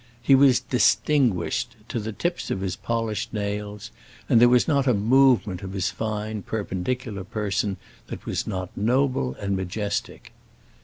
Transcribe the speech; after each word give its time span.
He 0.19 0.33
was 0.33 0.59
"distinguished" 0.61 1.75
to 1.89 1.99
the 1.99 2.11
tips 2.11 2.49
of 2.49 2.61
his 2.61 2.75
polished 2.75 3.31
nails, 3.31 3.91
and 4.27 4.41
there 4.41 4.49
was 4.49 4.67
not 4.67 4.87
a 4.87 4.95
movement 4.95 5.61
of 5.61 5.73
his 5.73 5.91
fine, 5.91 6.41
perpendicular 6.41 7.23
person 7.23 7.77
that 8.07 8.25
was 8.25 8.47
not 8.47 8.75
noble 8.75 9.35
and 9.35 9.55
majestic. 9.55 10.31